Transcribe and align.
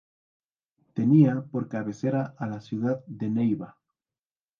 Tenía 0.95 1.43
por 1.43 1.67
cabecera 1.69 2.33
a 2.39 2.47
la 2.47 2.59
ciudad 2.59 3.03
de 3.05 3.29
Neiva. 3.29 3.77